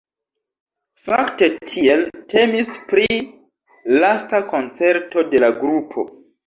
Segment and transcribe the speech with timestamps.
[1.09, 2.01] Fakte tiel
[2.35, 3.21] temis pri
[4.01, 6.13] lasta koncerto de la grupo.